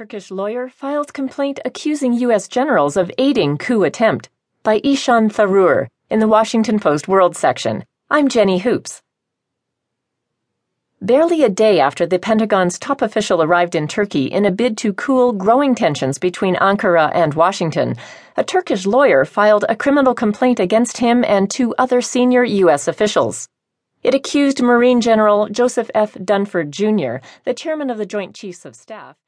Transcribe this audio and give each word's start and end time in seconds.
Turkish 0.00 0.30
lawyer 0.30 0.66
filed 0.66 1.12
complaint 1.12 1.60
accusing 1.62 2.14
U.S. 2.14 2.48
generals 2.48 2.96
of 2.96 3.12
aiding 3.18 3.58
coup 3.58 3.82
attempt 3.82 4.30
by 4.62 4.80
Ishaan 4.80 5.30
Tharoor 5.30 5.88
in 6.08 6.20
the 6.20 6.26
Washington 6.26 6.80
Post 6.80 7.06
World 7.06 7.36
section. 7.36 7.84
I'm 8.08 8.30
Jenny 8.30 8.60
Hoops. 8.60 9.02
Barely 11.02 11.42
a 11.42 11.50
day 11.50 11.80
after 11.80 12.06
the 12.06 12.18
Pentagon's 12.18 12.78
top 12.78 13.02
official 13.02 13.42
arrived 13.42 13.74
in 13.74 13.86
Turkey 13.86 14.24
in 14.24 14.46
a 14.46 14.50
bid 14.50 14.78
to 14.78 14.94
cool 14.94 15.34
growing 15.34 15.74
tensions 15.74 16.16
between 16.16 16.56
Ankara 16.56 17.10
and 17.14 17.34
Washington, 17.34 17.94
a 18.38 18.42
Turkish 18.42 18.86
lawyer 18.86 19.26
filed 19.26 19.66
a 19.68 19.76
criminal 19.76 20.14
complaint 20.14 20.58
against 20.58 20.96
him 20.96 21.22
and 21.24 21.50
two 21.50 21.74
other 21.76 22.00
senior 22.00 22.42
U.S. 22.42 22.88
officials. 22.88 23.50
It 24.02 24.14
accused 24.14 24.62
Marine 24.62 25.02
General 25.02 25.50
Joseph 25.50 25.90
F. 25.94 26.14
Dunford, 26.14 26.70
Jr., 26.70 27.22
the 27.44 27.52
chairman 27.52 27.90
of 27.90 27.98
the 27.98 28.06
Joint 28.06 28.34
Chiefs 28.34 28.64
of 28.64 28.74
Staff. 28.74 29.18